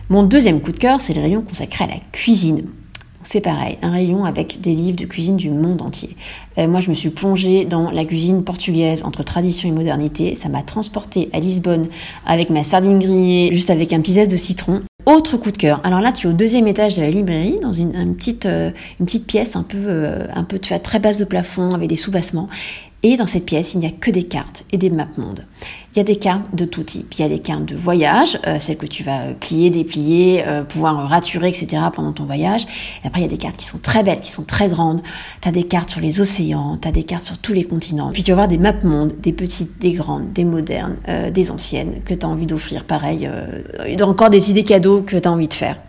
Mon 0.10 0.24
deuxième 0.24 0.60
coup 0.60 0.72
de 0.72 0.78
cœur, 0.78 1.00
c'est 1.00 1.14
le 1.14 1.22
rayon 1.22 1.42
consacré 1.42 1.86
à 1.86 1.88
la 1.88 1.98
cuisine. 2.12 2.64
C'est 3.22 3.42
pareil, 3.42 3.78
un 3.82 3.92
rayon 3.92 4.24
avec 4.24 4.62
des 4.62 4.74
livres 4.74 4.96
de 4.96 5.06
cuisine 5.06 5.36
du 5.36 5.50
monde 5.50 5.82
entier. 5.82 6.16
Euh, 6.58 6.68
moi, 6.68 6.80
je 6.80 6.90
me 6.90 6.96
suis 6.96 7.10
plongée 7.10 7.66
dans 7.66 7.92
la 7.92 8.06
cuisine 8.06 8.44
portugaise 8.44 9.04
entre 9.04 9.24
tradition 9.24 9.68
et 9.68 9.72
modernité. 9.72 10.36
Ça 10.36 10.48
m'a 10.48 10.64
transportée 10.64 11.30
à 11.34 11.40
Lisbonne 11.40 11.88
avec 12.26 12.50
ma 12.50 12.64
sardine 12.64 13.00
grillée, 13.00 13.54
juste 13.54 13.70
avec 13.70 13.92
un 13.92 14.00
petit 14.00 14.28
de 14.28 14.38
citron. 14.38 14.82
Autre 15.06 15.38
coup 15.38 15.52
de 15.52 15.58
cœur. 15.58 15.82
Alors 15.84 16.02
là, 16.02 16.12
tu 16.12 16.28
es 16.28 16.30
au 16.30 16.34
deuxième 16.34 16.68
étage 16.68 16.98
de 16.98 17.02
la 17.02 17.10
librairie, 17.10 17.58
dans 17.62 17.74
une, 17.74 18.16
petite, 18.16 18.46
euh, 18.46 18.72
une 19.00 19.06
petite 19.06 19.26
pièce 19.28 19.56
un 19.56 19.64
peu, 19.64 19.78
euh, 19.78 20.28
un 20.34 20.44
peu, 20.44 20.60
tu 20.60 20.74
as 20.74 20.80
très 20.80 21.00
basse 21.00 21.18
de 21.18 21.26
plafond 21.26 21.74
avec 21.74 21.90
des 21.90 21.96
sous-bassements. 21.96 22.48
Et 23.02 23.16
dans 23.16 23.26
cette 23.26 23.46
pièce, 23.46 23.76
il 23.76 23.80
n'y 23.80 23.88
a 23.88 23.92
que 23.92 24.12
des 24.12 24.24
cartes 24.24 24.66
et 24.74 24.78
des 24.78 24.90
maps 24.90 25.08
mondes. 25.18 25.46
Il 25.94 25.98
y 25.98 26.02
a 26.02 26.04
des 26.04 26.18
cartes 26.18 26.54
de 26.54 26.66
tout 26.66 26.84
type. 26.84 27.14
Il 27.18 27.22
y 27.22 27.24
a 27.24 27.30
des 27.30 27.40
cartes 27.40 27.64
de 27.64 27.76
voyage, 27.76 28.38
euh, 28.46 28.60
celles 28.60 28.78
que 28.78 28.86
tu 28.86 29.04
vas 29.04 29.22
euh, 29.22 29.34
plier, 29.34 29.70
déplier, 29.70 30.44
euh, 30.46 30.64
pouvoir 30.64 31.10
raturer, 31.10 31.48
etc. 31.48 31.82
pendant 31.94 32.12
ton 32.12 32.26
voyage. 32.26 32.66
Et 33.04 33.08
après, 33.08 33.22
il 33.22 33.24
y 33.24 33.28
a 33.28 33.30
des 33.30 33.38
cartes 33.38 33.56
qui 33.56 33.66
sont 33.66 33.78
très 33.78 34.04
belles, 34.04 34.20
qui 34.20 34.30
sont 34.30 34.44
très 34.44 34.68
grandes. 34.68 35.02
Tu 35.42 35.48
as 35.48 35.52
des 35.54 35.64
cartes 35.64 35.92
sur 35.92 36.02
les 36.02 36.20
océans, 36.20 36.78
tu 36.80 36.90
as 36.90 36.92
des 36.92 37.04
cartes 37.04 37.24
sur 37.24 37.38
tous 37.38 37.54
les 37.54 37.64
continents. 37.64 38.12
Puis 38.12 38.22
tu 38.22 38.32
vas 38.32 38.36
voir 38.36 38.48
des 38.50 38.58
maps 38.58 38.74
mondes, 38.84 39.14
des 39.22 39.32
petites, 39.32 39.80
des 39.80 39.94
grandes, 39.94 40.34
des 40.34 40.44
modernes, 40.44 40.98
des 41.32 41.52
anciennes, 41.52 42.02
que 42.04 42.14
tu 42.14 42.26
as 42.26 42.30
envie 42.30 42.46
d'offrir. 42.46 42.84
Pareil, 42.84 43.30
encore 44.02 44.30
des 44.30 44.50
idées 44.50 44.64
cadeaux 44.64 45.02
que 45.02 45.18
tu 45.18 45.28
as 45.28 45.32
envie 45.32 45.48
de 45.48 45.54
faire. 45.54 45.80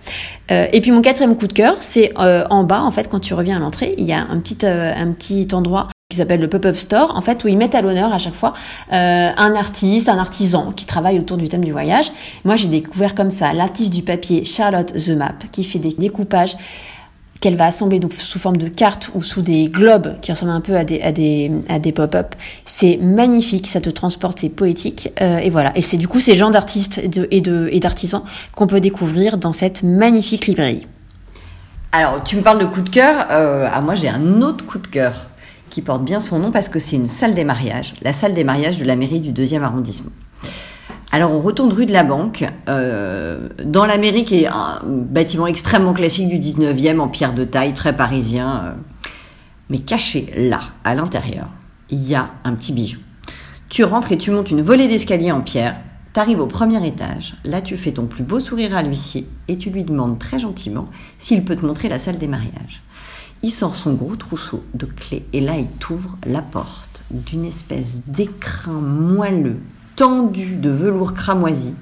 et 0.49 0.81
puis 0.81 0.91
mon 0.93 1.03
quatrième 1.03 1.37
coup 1.37 1.47
de 1.47 1.53
cœur, 1.53 1.77
c'est 1.81 2.13
en 2.17 2.65
bas, 2.65 2.83
en 2.83 2.91
fait, 2.91 3.09
quand 3.09 3.21
tu 3.21 3.35
reviens 3.35 3.57
à 3.57 3.61
l'entrée, 3.61 3.95
il 3.99 4.05
y 4.05 4.13
a 4.13 4.21
un 4.21 4.39
petit, 4.39 4.65
un 4.65 5.13
petit 5.13 5.49
endroit 5.53 5.89
qui 6.11 6.17
s'appelle 6.17 6.41
le 6.41 6.49
pop-up 6.49 6.77
store, 6.77 7.17
en 7.17 7.23
fait, 7.23 7.43
où 7.45 7.49
ils 7.49 7.57
mettent 7.57 7.75
à 7.75 7.81
l'honneur 7.81 8.13
à 8.13 8.19
chaque 8.19 8.35
fois 8.35 8.53
euh, 8.93 9.31
un 9.35 9.55
artiste, 9.55 10.09
un 10.09 10.19
artisan 10.19 10.73
qui 10.73 10.85
travaille 10.85 11.19
autour 11.19 11.39
du 11.39 11.49
thème 11.49 11.65
du 11.65 11.73
voyage. 11.73 12.13
Moi, 12.45 12.57
j'ai 12.57 12.69
découvert 12.69 13.15
comme 13.15 13.31
ça 13.31 13.55
l'artiste 13.55 13.93
du 13.93 14.03
papier 14.03 14.45
Charlotte 14.45 14.93
The 14.93 15.11
Map, 15.11 15.35
qui 15.53 15.65
fait 15.65 15.79
des 15.79 15.95
découpages 15.95 16.57
qu'elle 17.41 17.57
va 17.57 17.67
assembler 17.67 18.01
donc 18.01 18.13
sous 18.13 18.39
forme 18.39 18.59
de 18.59 18.69
cartes 18.69 19.11
ou 19.15 19.23
sous 19.23 19.41
des 19.41 19.69
globes 19.69 20.21
qui 20.21 20.31
ressemblent 20.31 20.53
un 20.53 20.61
peu 20.61 20.77
à 20.77 20.85
des, 20.85 21.01
à 21.01 21.79
des, 21.79 21.93
pop-up. 21.93 22.35
C'est 22.67 22.99
magnifique, 22.99 23.67
ça 23.67 23.81
te 23.81 23.89
transporte, 23.89 24.41
c'est 24.41 24.51
poétique. 24.51 25.11
Euh, 25.23 25.39
et 25.39 25.49
voilà. 25.49 25.73
Et 25.77 25.81
c'est 25.81 25.97
du 25.97 26.07
coup 26.07 26.21
ces 26.21 26.35
gens 26.35 26.51
d'artistes 26.51 27.01
et 27.31 27.41
de, 27.41 27.69
et 27.73 27.81
d'artisans 27.81 28.23
qu'on 28.55 28.67
peut 28.67 28.81
découvrir 28.81 29.39
dans 29.39 29.55
cette 29.55 29.83
magnifique 29.85 30.49
librairie. 30.49 30.87
Alors, 31.93 32.23
tu 32.23 32.37
me 32.37 32.43
parles 32.43 32.61
de 32.61 32.67
coup 32.67 32.83
de 32.83 32.91
cœur. 32.91 33.27
Euh, 33.31 33.67
ah, 33.73 33.81
moi, 33.81 33.95
j'ai 33.95 34.09
un 34.09 34.43
autre 34.43 34.67
coup 34.67 34.79
de 34.79 34.87
cœur 34.87 35.31
qui 35.71 35.83
porte 35.83 36.05
bien 36.05 36.21
son 36.21 36.39
nom 36.39 36.51
parce 36.51 36.69
que 36.69 36.79
c'est 36.79 36.97
une 36.97 37.09
salle 37.09 37.35
des 37.35 37.45
mariages, 37.45 37.95
la 38.03 38.13
salle 38.13 38.35
des 38.35 38.45
mariages 38.45 38.79
de 38.79 38.85
la 38.85 38.97
mairie 38.97 39.21
du 39.21 39.33
deuxième 39.33 39.63
arrondissement. 39.63 40.11
Alors 41.13 41.33
on 41.33 41.41
retourne 41.41 41.73
rue 41.73 41.87
de 41.87 41.93
la 41.93 42.05
Banque, 42.05 42.45
euh, 42.69 43.49
dans 43.65 43.87
la 43.87 43.99
mairie 43.99 44.25
qui 44.25 44.43
est 44.43 44.47
un 44.47 44.81
bâtiment 44.85 45.47
extrêmement 45.47 45.93
classique 45.93 46.29
du 46.29 46.39
19e 46.39 47.01
en 47.01 47.09
pierre 47.09 47.35
de 47.35 47.45
taille, 47.45 47.75
très 47.75 47.97
parisien, 47.97 48.65
euh, 48.65 48.73
mais 49.71 49.79
caché 49.79 50.33
là, 50.37 50.61
à 50.85 50.95
l'intérieur, 50.95 51.49
il 51.89 52.07
y 52.07 52.15
a 52.15 52.31
un 52.45 52.55
petit 52.55 52.73
bijou. 52.73 53.01
Tu 53.69 53.83
rentres 53.83 54.13
et 54.13 54.19
tu 54.19 54.31
montes 54.31 54.51
une 54.51 54.63
volée 54.63 54.87
d'escalier 54.87 55.33
en 55.33 55.41
pierre, 55.41 55.77
tu 56.15 56.21
arrives 56.21 56.41
au 56.41 56.47
premier 56.47 56.85
étage, 56.87 57.37
là 57.45 57.61
tu 57.61 57.77
fais 57.77 57.93
ton 57.93 58.07
plus 58.07 58.25
beau 58.25 58.39
sourire 58.39 58.77
à 58.77 58.83
l'huissier 58.83 59.27
et 59.49 59.57
tu 59.57 59.71
lui 59.71 59.85
demandes 59.85 60.19
très 60.19 60.39
gentiment 60.39 60.87
s'il 61.19 61.45
peut 61.45 61.57
te 61.57 61.67
montrer 61.67 61.89
la 61.89 61.99
salle 61.99 62.19
des 62.19 62.29
mariages. 62.29 62.83
Il 63.43 63.51
sort 63.51 63.75
son 63.75 63.95
gros 63.95 64.17
trousseau 64.17 64.63
de 64.75 64.85
clés 64.85 65.25
et 65.33 65.41
là 65.41 65.57
il 65.57 65.67
t'ouvre 65.67 66.19
la 66.27 66.43
porte 66.43 67.05
d'une 67.11 67.45
espèce 67.45 68.03
d'écrin 68.07 68.81
moelleux, 68.81 69.57
tendu 69.97 70.57
de 70.57 70.71
velours 70.71 71.15
cramoisi. 71.15 71.75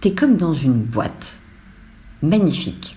T'es 0.00 0.12
comme 0.12 0.36
dans 0.36 0.54
une 0.54 0.82
boîte. 0.82 1.38
Magnifique. 2.22 2.96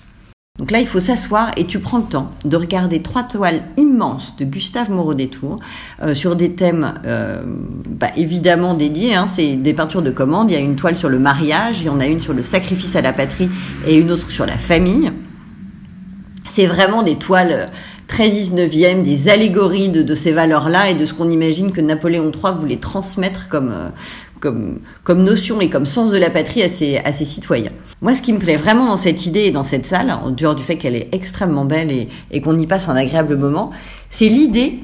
Donc 0.58 0.72
là, 0.72 0.80
il 0.80 0.88
faut 0.88 1.02
s'asseoir 1.02 1.52
et 1.58 1.66
tu 1.66 1.80
prends 1.80 1.98
le 1.98 2.06
temps 2.06 2.32
de 2.46 2.56
regarder 2.56 3.02
trois 3.02 3.24
toiles 3.24 3.64
immenses 3.76 4.38
de 4.38 4.46
Gustave 4.46 4.90
Moreau 4.90 5.14
des 5.14 5.28
Tours 5.28 5.60
euh, 6.02 6.14
sur 6.14 6.38
des 6.38 6.54
thèmes 6.54 6.94
euh, 7.06 7.44
bah, 7.46 8.08
évidemment 8.16 8.74
dédiés. 8.74 9.16
Hein, 9.16 9.28
c'est 9.28 9.58
des 9.58 9.74
peintures 9.74 10.02
de 10.02 10.12
commande. 10.12 10.50
Il 10.50 10.54
y 10.54 10.58
a 10.58 10.62
une 10.62 10.78
toile 10.78 10.96
sur 10.96 11.10
le 11.10 11.20
mariage, 11.20 11.82
il 11.82 11.88
y 11.88 11.90
en 11.90 12.00
a 12.00 12.06
une 12.06 12.22
sur 12.22 12.34
le 12.34 12.42
sacrifice 12.42 12.96
à 12.96 13.02
la 13.02 13.12
patrie 13.12 13.50
et 13.86 13.98
une 13.98 14.12
autre 14.12 14.32
sur 14.32 14.46
la 14.46 14.58
famille. 14.58 15.12
C'est 16.48 16.66
vraiment 16.66 17.04
des 17.04 17.16
toiles 17.16 17.52
euh, 17.52 17.66
très 18.08 18.30
19e, 18.30 19.02
des 19.02 19.30
allégories 19.30 19.90
de, 19.90 20.16
ces 20.16 20.32
valeurs-là 20.32 20.90
et 20.90 20.94
de 20.94 21.06
ce 21.06 21.14
qu'on 21.14 21.30
imagine 21.30 21.72
que 21.72 21.82
Napoléon 21.82 22.32
III 22.32 22.54
voulait 22.56 22.78
transmettre 22.78 23.50
comme, 23.50 23.72
euh, 23.72 23.90
comme, 25.04 25.24
notion 25.24 25.60
et 25.62 25.70
comme 25.70 25.86
sens 25.86 26.12
de 26.12 26.18
la 26.18 26.30
patrie 26.30 26.64
à 26.64 26.70
ses, 26.70 27.26
citoyens. 27.26 27.72
Moi, 28.02 28.16
ce 28.16 28.22
qui 28.22 28.34
me 28.34 28.40
plaît 28.40 28.58
vraiment 28.58 28.86
dans 28.86 28.98
cette 28.98 29.26
idée 29.26 29.42
et 29.42 29.52
dans 29.52 29.64
cette 29.64 29.86
salle, 29.86 30.12
en 30.12 30.30
dehors 30.30 30.56
du 30.56 30.64
fait 30.64 30.78
qu'elle 30.78 30.96
est 30.96 31.14
extrêmement 31.14 31.66
belle 31.66 31.92
et, 32.32 32.42
qu'on 32.42 32.58
y 32.58 32.68
passe 32.68 32.90
un 32.90 32.96
agréable 32.96 33.38
moment, 33.38 33.72
c'est 34.10 34.30
l'idée 34.30 34.80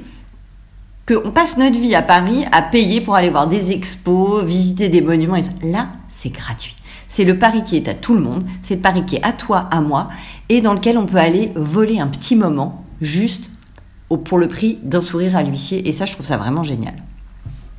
qu'on 1.08 1.32
passe 1.32 1.58
notre 1.58 1.78
vie 1.78 1.96
à 1.96 2.02
Paris 2.02 2.46
à 2.52 2.62
payer 2.62 3.02
pour 3.02 3.16
aller 3.16 3.30
voir 3.30 3.48
des 3.48 3.72
expos, 3.72 4.44
visiter 4.44 4.90
des 4.90 5.02
monuments. 5.02 5.38
Là, 5.64 5.90
c'est 6.10 6.30
gratuit. 6.30 6.76
C'est 7.12 7.26
le 7.26 7.38
Paris 7.38 7.66
qui 7.66 7.76
est 7.76 7.90
à 7.90 7.94
tout 7.94 8.14
le 8.14 8.22
monde, 8.22 8.46
c'est 8.62 8.76
le 8.76 8.80
Paris 8.80 9.04
qui 9.06 9.18
est 9.18 9.24
à 9.24 9.34
toi, 9.34 9.68
à 9.70 9.82
moi, 9.82 10.08
et 10.48 10.62
dans 10.62 10.74
lequel 10.74 10.98
on 10.98 11.06
peut 11.06 11.18
aller 11.18 11.52
voler 11.56 12.00
un 12.00 12.08
petit 12.08 12.38
moment, 12.38 12.86
juste 13.02 13.50
pour 14.24 14.38
le 14.38 14.48
prix 14.48 14.80
d'un 14.82 15.02
sourire 15.02 15.36
à 15.36 15.44
l'huissier. 15.44 15.90
Et 15.90 15.92
ça, 15.92 16.06
je 16.06 16.14
trouve 16.14 16.26
ça 16.26 16.38
vraiment 16.38 16.64
génial. 16.64 16.94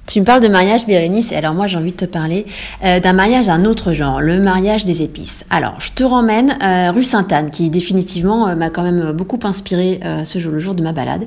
Tu 0.06 0.20
me 0.20 0.24
parles 0.24 0.42
de 0.42 0.48
mariage, 0.48 0.84
Bérénice, 0.84 1.30
et 1.30 1.36
alors 1.36 1.54
moi 1.54 1.68
j'ai 1.68 1.78
envie 1.78 1.92
de 1.92 1.96
te 1.96 2.04
parler 2.04 2.44
euh, 2.84 2.98
d'un 2.98 3.12
mariage 3.12 3.46
d'un 3.46 3.64
autre 3.64 3.92
genre, 3.92 4.20
le 4.20 4.40
mariage 4.40 4.84
des 4.84 5.02
épices. 5.02 5.44
Alors, 5.48 5.76
je 5.78 5.92
te 5.92 6.02
ramène 6.02 6.58
euh, 6.60 6.90
rue 6.90 7.04
Sainte-Anne, 7.04 7.50
qui 7.50 7.70
définitivement 7.70 8.48
euh, 8.48 8.56
m'a 8.56 8.68
quand 8.68 8.82
même 8.82 9.12
beaucoup 9.12 9.38
inspiré 9.44 10.00
ce 10.24 10.38
jour, 10.38 10.52
le 10.52 10.58
jour 10.58 10.74
de 10.74 10.82
ma 10.82 10.92
balade, 10.92 11.24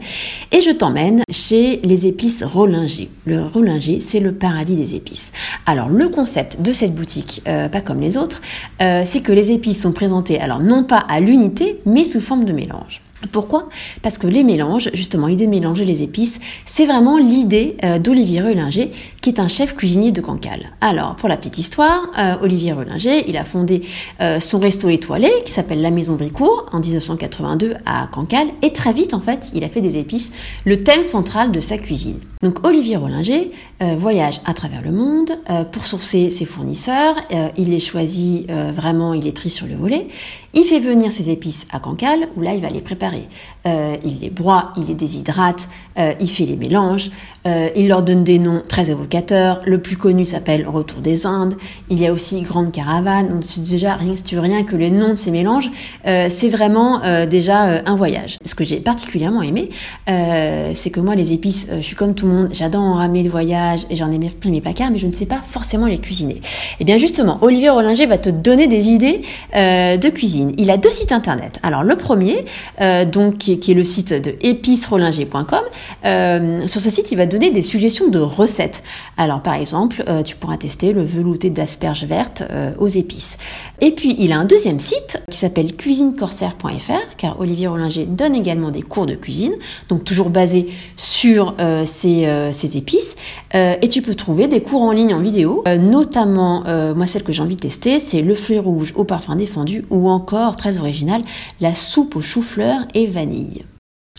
et 0.52 0.60
je 0.60 0.72
t'emmène 0.72 1.24
chez 1.32 1.80
les 1.84 2.06
épices 2.06 2.44
Rollinger. 2.44 3.10
Le 3.26 3.44
Rollinger, 3.44 4.02
c'est 4.02 4.20
le 4.20 4.34
paradis 4.34 4.76
des 4.76 4.96
épices. 4.96 5.32
Alors, 5.66 5.88
le 5.88 6.10
concept 6.10 6.62
de 6.62 6.72
cette 6.72 6.94
boutique, 6.94 7.42
pas 7.46 7.82
comme 7.82 8.02
les 8.02 8.18
autres, 8.18 8.42
c'est 8.80 9.22
que 9.22 9.32
les 9.32 9.52
épices 9.52 9.82
sont 9.82 9.94
présentées, 9.94 10.40
alors 10.40 10.60
non 10.60 10.84
pas 10.84 11.00
à 11.10 11.20
l'unité, 11.20 11.80
mais 11.86 12.04
sous 12.04 12.22
forme 12.22 12.46
de 12.46 12.52
mélange. 12.52 13.02
Pourquoi? 13.32 13.70
Parce 14.02 14.18
que 14.18 14.28
les 14.28 14.44
mélanges, 14.44 14.90
justement, 14.94 15.28
l'idée 15.28 15.46
de 15.46 15.52
mélanger 15.52 15.86
les 15.86 16.04
épices, 16.04 16.40
c'est 16.66 16.86
vraiment 16.86 17.18
l'idée 17.18 17.78
euh, 17.84 18.00
d'Olivier 18.00 18.42
Relinger, 18.42 18.92
qui 19.22 19.30
est 19.30 19.40
un 19.40 19.48
chef 19.48 19.76
cuisinier 19.76 20.12
de 20.12 20.22
Cancale. 20.22 20.72
Alors, 20.82 21.16
pour 21.16 21.30
la 21.30 21.38
petite 21.38 21.58
histoire, 21.58 22.04
euh, 22.18 22.36
Olivier 22.42 22.74
Relinger, 22.74 23.26
il 23.28 23.38
a 23.38 23.44
fondé 23.44 23.82
euh, 24.22 24.40
son 24.40 24.60
resto 24.60 24.90
étoilé, 24.90 25.32
qui 25.46 25.52
s'appelle 25.52 25.82
La 25.82 25.92
Maison 25.92 26.16
Bricourt, 26.16 26.66
en 26.72 26.80
1982 26.80 27.76
à 27.86 28.08
Cancale, 28.08 28.48
et 28.62 28.74
très 28.74 28.94
vite, 28.94 29.14
en 29.14 29.22
fait, 29.22 29.52
il 29.54 29.64
a 29.64 29.70
fait 29.70 29.82
des 29.82 29.98
épices 29.98 30.32
le 30.66 30.84
thème 30.84 31.04
central 31.04 31.52
de 31.52 31.60
sa 31.60 31.78
cuisine. 31.78 32.20
Donc, 32.42 32.66
Olivier 32.66 32.98
Rollinger 32.98 33.52
voyage 33.98 34.42
à 34.46 34.54
travers 34.54 34.82
le 34.84 34.92
monde 34.92 35.32
pour 35.72 35.86
sourcer 35.88 36.30
ses 36.30 36.46
fournisseurs, 36.46 37.16
il 37.58 37.70
les 37.70 37.80
choisit 37.80 38.50
vraiment, 38.52 39.14
il 39.14 39.24
les 39.24 39.34
trie 39.34 39.50
sur 39.50 39.66
le 39.66 39.76
volet, 39.76 40.08
il 40.56 40.64
fait 40.64 40.80
venir 40.80 41.12
ses 41.12 41.30
épices 41.30 41.68
à 41.72 41.80
Cancale, 41.80 42.30
où 42.38 42.42
là, 42.42 42.54
il 42.54 42.62
va 42.62 42.70
les 42.70 42.80
préparer. 42.80 43.28
Euh, 43.68 43.98
il 44.06 44.20
les 44.22 44.30
broie, 44.30 44.72
il 44.78 44.86
les 44.86 44.96
déshydrate, 44.96 45.68
euh, 46.00 46.14
il 46.22 46.30
fait 46.30 46.46
les 46.46 46.56
mélanges, 46.56 47.12
euh, 47.46 47.70
il 47.76 47.90
leur 47.90 48.04
donne 48.04 48.24
des 48.24 48.40
noms 48.40 48.64
très 48.66 48.90
évocateurs. 48.90 49.60
Le 49.66 49.82
plus 49.82 49.98
connu 49.98 50.24
s'appelle 50.24 50.66
Retour 50.66 51.02
des 51.02 51.26
Indes. 51.26 51.56
Il 51.90 52.00
y 52.00 52.08
a 52.08 52.14
aussi 52.14 52.42
Grande 52.42 52.72
Caravane. 52.72 53.28
Donc, 53.28 53.44
déjà, 53.68 53.96
rien, 53.96 54.16
si 54.16 54.24
tu 54.24 54.36
veux 54.36 54.42
rien 54.42 54.64
que 54.64 54.78
les 54.78 54.90
noms 54.90 55.10
de 55.10 55.16
ces 55.16 55.30
mélanges, 55.30 55.70
c'est 56.04 56.50
vraiment 56.50 57.02
déjà 57.26 57.82
un 57.86 57.96
voyage. 57.96 58.38
Ce 58.46 58.56
que 58.56 58.64
j'ai 58.64 58.80
particulièrement 58.80 59.42
aimé, 59.42 59.70
c'est 60.08 60.90
que 60.90 61.00
moi, 61.00 61.16
les 61.16 61.34
épices, 61.34 61.68
je 61.70 61.82
suis 61.82 61.96
comme 61.96 62.16
tout 62.16 62.28
le 62.28 62.34
monde, 62.34 62.50
j'adore 62.52 62.82
en 62.82 62.94
ramener 62.96 63.24
de 63.24 63.30
voyage 63.30 63.86
et 63.90 63.96
j'en 63.96 64.12
ai 64.12 64.20
plein 64.30 64.52
mes 64.52 64.62
placards, 64.62 64.92
mais 64.92 64.98
je 64.98 65.08
ne 65.08 65.14
sais 65.14 65.26
pas 65.26 65.42
forcément 65.46 65.86
les 65.86 65.98
cuisiner. 65.98 66.36
Et 66.36 66.42
eh 66.82 66.84
bien 66.86 66.98
justement, 66.98 67.40
Olivier 67.42 67.70
Rollinger 67.70 68.06
va 68.06 68.18
te 68.18 68.30
donner 68.30 68.68
des 68.68 68.88
idées 68.90 69.22
de 69.54 70.10
cuisine. 70.10 70.45
Il 70.58 70.72
a 70.72 70.78
deux 70.78 70.92
sites 70.92 71.12
internet. 71.12 71.60
Alors 71.64 71.84
le 71.84 71.96
premier, 71.96 72.46
euh, 72.82 73.06
donc 73.06 73.38
qui 73.38 73.54
est, 73.54 73.74
le 73.74 73.84
site 73.84 74.14
de 74.14 74.36
épicerolinger.com. 74.42 75.60
Euh, 76.06 76.68
sur 76.68 76.82
ce 76.82 76.90
site, 76.90 77.12
il 77.12 77.18
va 77.18 77.26
donner 77.26 77.52
des 77.52 77.62
suggestions 77.62 78.08
de 78.08 78.20
recettes. 78.20 78.84
Alors 79.18 79.42
par 79.42 79.56
exemple, 79.56 80.04
euh, 80.08 80.24
tu 80.24 80.36
pourras 80.36 80.58
tester 80.58 80.94
le 80.94 81.04
velouté 81.04 81.50
d'asperges 81.50 82.06
vertes 82.06 82.44
aux 82.80 82.88
épices. 82.88 83.38
Et 83.82 83.92
puis 83.92 84.16
il 84.20 84.32
a 84.32 84.38
un 84.38 84.46
deuxième 84.46 84.80
site 84.80 85.22
qui 85.30 85.38
s'appelle 85.38 85.76
cuisinecorsaire.fr, 85.76 87.16
car 87.18 87.40
Olivier 87.40 87.68
Rollinger 87.68 88.06
donne 88.06 88.36
également 88.36 88.72
des 88.72 88.82
cours 88.82 89.06
de 89.06 89.16
cuisine, 89.16 89.54
donc 89.90 90.04
toujours 90.04 90.30
basé 90.30 90.68
sur 90.96 91.56
ces, 91.86 92.50
ces, 92.52 92.78
épices. 92.78 93.16
et 93.54 93.88
tu 93.90 94.02
peux 94.02 94.16
trouver 94.16 94.48
des 94.48 94.62
cours 94.62 94.82
en 94.82 94.92
ligne 94.92 95.14
en 95.14 95.20
vidéo, 95.20 95.64
notamment 95.80 96.64
moi 96.96 97.08
celle 97.08 97.24
que 97.24 97.34
j'ai 97.34 97.42
envie 97.42 97.56
de 97.56 97.62
tester, 97.62 98.00
c'est 98.00 98.22
le 98.22 98.36
fruit 98.36 98.60
rouge 98.60 98.94
au 98.96 99.04
parfum 99.04 99.36
défendu 99.36 99.84
ou 99.90 100.10
encore 100.10 100.35
très 100.56 100.78
original, 100.78 101.22
la 101.62 101.74
soupe 101.74 102.16
aux 102.16 102.22
choux-fleurs 102.22 102.82
et 102.94 103.08
vanille. 103.08 103.66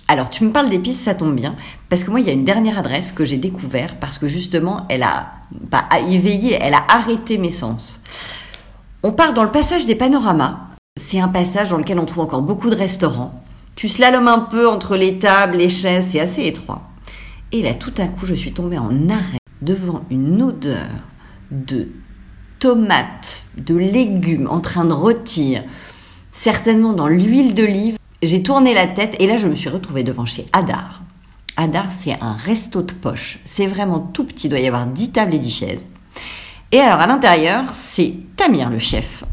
Alors, 0.08 0.30
tu 0.30 0.44
me 0.44 0.52
parles 0.52 0.68
d'épices, 0.68 1.00
ça 1.00 1.14
tombe 1.14 1.34
bien, 1.34 1.56
parce 1.88 2.04
que 2.04 2.10
moi, 2.10 2.20
il 2.20 2.26
y 2.26 2.30
a 2.30 2.32
une 2.32 2.44
dernière 2.44 2.78
adresse 2.78 3.10
que 3.12 3.24
j'ai 3.24 3.38
découvert, 3.38 3.96
parce 3.96 4.18
que 4.18 4.28
justement, 4.28 4.86
elle 4.88 5.02
a 5.02 5.32
pas 5.70 5.88
éveillé, 6.08 6.58
elle 6.60 6.74
a 6.74 6.84
arrêté 6.88 7.38
mes 7.38 7.50
sens. 7.50 8.00
On 9.02 9.12
part 9.12 9.34
dans 9.34 9.42
le 9.44 9.50
passage 9.50 9.86
des 9.86 9.96
panoramas. 9.96 10.60
C'est 10.98 11.20
un 11.20 11.28
passage 11.28 11.70
dans 11.70 11.78
lequel 11.78 11.98
on 11.98 12.06
trouve 12.06 12.24
encore 12.24 12.42
beaucoup 12.42 12.70
de 12.70 12.76
restaurants. 12.76 13.42
Tu 13.74 13.88
slalomes 13.88 14.28
un 14.28 14.38
peu 14.38 14.68
entre 14.68 14.96
les 14.96 15.18
tables, 15.18 15.56
les 15.56 15.68
chaises, 15.68 16.08
c'est 16.10 16.20
assez 16.20 16.46
étroit. 16.46 16.82
Et 17.52 17.62
là, 17.62 17.74
tout 17.74 17.90
d'un 17.90 18.08
coup, 18.08 18.26
je 18.26 18.34
suis 18.34 18.52
tombée 18.52 18.78
en 18.78 19.08
arrêt 19.08 19.38
devant 19.60 20.02
une 20.10 20.40
odeur 20.40 20.86
de 21.50 21.88
tomates, 22.58 23.44
de 23.56 23.74
légumes 23.74 24.48
en 24.50 24.60
train 24.60 24.84
de 24.84 24.92
rôtir, 24.92 25.62
certainement 26.36 26.92
dans 26.92 27.08
l'huile 27.08 27.54
d'olive. 27.54 27.96
J'ai 28.22 28.42
tourné 28.42 28.74
la 28.74 28.86
tête 28.86 29.16
et 29.20 29.26
là 29.26 29.38
je 29.38 29.48
me 29.48 29.54
suis 29.54 29.70
retrouvée 29.70 30.02
devant 30.02 30.26
chez 30.26 30.44
Hadar. 30.52 31.02
Hadar, 31.56 31.90
c'est 31.90 32.12
un 32.20 32.34
resto 32.34 32.82
de 32.82 32.92
poche. 32.92 33.38
C'est 33.46 33.66
vraiment 33.66 33.98
tout 33.98 34.24
petit, 34.24 34.46
il 34.46 34.50
doit 34.50 34.60
y 34.60 34.66
avoir 34.66 34.86
10 34.86 35.12
tables 35.12 35.34
et 35.34 35.38
10 35.38 35.50
chaises. 35.50 35.86
Et 36.72 36.78
alors 36.78 37.00
à 37.00 37.06
l'intérieur, 37.06 37.64
c'est 37.72 38.14
Tamir 38.36 38.68
le 38.68 38.78
chef. 38.78 39.24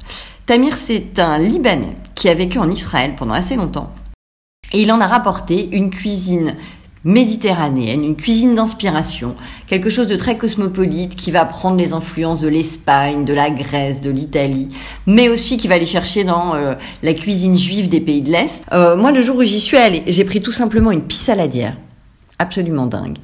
Tamir, 0.45 0.75
c'est 0.77 1.19
un 1.19 1.37
Libanais 1.37 1.97
qui 2.15 2.29
a 2.29 2.33
vécu 2.33 2.57
en 2.57 2.71
Israël 2.71 3.15
pendant 3.17 3.33
assez 3.33 3.57
longtemps. 3.57 3.93
Et 4.71 4.81
il 4.81 4.91
en 4.91 5.01
a 5.01 5.07
rapporté 5.07 5.75
une 5.75 5.89
cuisine 5.89 6.55
méditerranéenne, 7.05 8.03
une 8.03 8.15
cuisine 8.15 8.55
d'inspiration, 8.55 9.35
quelque 9.67 9.89
chose 9.89 10.07
de 10.07 10.15
très 10.15 10.37
cosmopolite 10.37 11.15
qui 11.15 11.31
va 11.31 11.45
prendre 11.45 11.77
les 11.77 11.93
influences 11.93 12.39
de 12.39 12.47
l'Espagne, 12.47 13.25
de 13.25 13.33
la 13.33 13.49
Grèce, 13.49 14.01
de 14.01 14.09
l'Italie, 14.09 14.69
mais 15.05 15.29
aussi 15.29 15.57
qui 15.57 15.67
va 15.67 15.75
aller 15.75 15.85
chercher 15.85 16.23
dans 16.23 16.55
euh, 16.55 16.75
la 17.01 17.13
cuisine 17.13 17.57
juive 17.57 17.89
des 17.89 17.99
pays 17.99 18.21
de 18.21 18.31
l'Est. 18.31 18.63
Euh, 18.71 18.95
moi, 18.95 19.11
le 19.11 19.21
jour 19.21 19.37
où 19.37 19.43
j'y 19.43 19.59
suis 19.59 19.77
allée, 19.77 20.03
j'ai 20.07 20.23
pris 20.23 20.41
tout 20.41 20.51
simplement 20.51 20.91
une 20.91 21.03
pisse 21.03 21.21
saladière. 21.21 21.75
Absolument 22.39 22.87
dingue. 22.87 23.17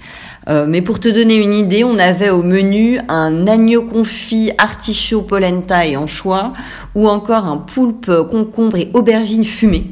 Euh, 0.50 0.66
mais 0.68 0.82
pour 0.82 1.00
te 1.00 1.10
donner 1.10 1.42
une 1.42 1.54
idée, 1.54 1.84
on 1.84 1.98
avait 1.98 2.30
au 2.30 2.44
menu 2.44 3.00
un 3.08 3.48
agneau 3.48 3.82
confit, 3.84 4.52
artichaut, 4.58 5.22
polenta 5.22 5.86
et 5.86 5.98
anchois, 5.98 6.54
ou 6.96 7.08
encore 7.08 7.46
un 7.46 7.58
poulpe, 7.58 8.12
concombre 8.30 8.78
et 8.78 8.90
aubergine 8.94 9.44
fumée. 9.44 9.92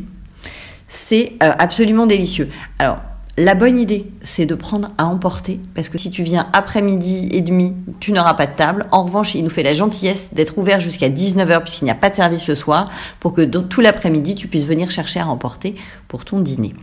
C'est 0.88 1.34
absolument 1.42 2.06
délicieux. 2.06 2.48
Alors, 2.80 3.00
la 3.38 3.54
bonne 3.54 3.80
idée, 3.80 4.12
c'est 4.22 4.48
de 4.48 4.56
prendre 4.56 4.90
à 4.98 5.06
emporter, 5.06 5.60
parce 5.76 5.90
que 5.90 6.00
si 6.00 6.10
tu 6.10 6.24
viens 6.24 6.48
après-midi 6.54 7.30
et 7.32 7.42
demi, 7.42 7.76
tu 8.00 8.12
n'auras 8.12 8.34
pas 8.34 8.48
de 8.48 8.56
table. 8.56 8.88
En 8.92 9.04
revanche, 9.04 9.36
il 9.36 9.44
nous 9.44 9.52
fait 9.52 9.62
la 9.62 9.74
gentillesse 9.74 10.30
d'être 10.34 10.58
ouvert 10.58 10.80
jusqu'à 10.80 11.10
19h, 11.10 11.62
puisqu'il 11.62 11.86
n'y 11.86 11.92
a 11.92 11.96
pas 11.96 12.10
de 12.10 12.16
service 12.16 12.48
le 12.48 12.56
soir, 12.56 12.90
pour 13.20 13.34
que 13.34 13.44
tout 13.44 13.82
l'après-midi, 13.82 14.34
tu 14.34 14.48
puisses 14.48 14.66
venir 14.66 14.90
chercher 14.90 15.20
à 15.20 15.28
emporter 15.28 15.76
pour 16.08 16.26
ton 16.26 16.40
dîner. 16.40 16.74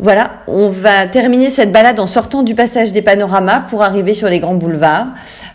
Voilà, 0.00 0.42
on 0.46 0.68
va 0.68 1.06
terminer 1.06 1.50
cette 1.50 1.72
balade 1.72 1.98
en 1.98 2.06
sortant 2.06 2.44
du 2.44 2.54
passage 2.54 2.92
des 2.92 3.02
panoramas 3.02 3.60
pour 3.60 3.82
arriver 3.82 4.14
sur 4.14 4.28
les 4.28 4.38
grands 4.38 4.54
boulevards. 4.54 5.08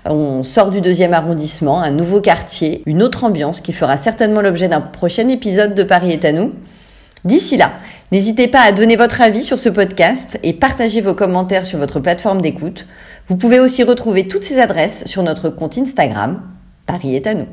On 0.06 0.44
sort 0.44 0.70
du 0.70 0.82
deuxième 0.82 1.14
arrondissement, 1.14 1.82
un 1.82 1.92
nouveau 1.92 2.20
quartier, 2.20 2.82
une 2.86 3.04
autre 3.04 3.24
ambiance 3.24 3.62
qui 3.62 3.72
fera 3.72 3.96
certainement 3.96 4.42
l'objet 4.42 4.68
d'un 4.68 4.82
prochain 4.82 5.28
épisode 5.30 5.74
de 5.76 5.84
Paris 5.84 6.12
est 6.12 6.26
à 6.26 6.34
nous. 6.34 6.54
D'ici 7.26 7.58
là, 7.58 7.74
N'hésitez 8.14 8.48
pas 8.48 8.62
à 8.62 8.72
donner 8.72 8.96
votre 8.96 9.22
avis 9.22 9.42
sur 9.42 9.58
ce 9.58 9.70
podcast 9.70 10.40
et 10.44 10.54
partager 10.54 11.02
vos 11.02 11.16
commentaires 11.16 11.66
sur 11.66 11.80
votre 11.80 12.00
plateforme 12.00 12.42
d'écoute. 12.42 12.86
Vous 13.28 13.38
pouvez 13.38 13.60
aussi 13.60 13.82
retrouver 13.82 14.28
toutes 14.28 14.44
ces 14.44 14.60
adresses 14.60 15.04
sur 15.08 15.24
notre 15.24 15.50
compte 15.50 15.80
Instagram. 15.80 16.44
Paris 16.86 17.16
est 17.16 17.26
à 17.26 17.34
nous. 17.34 17.48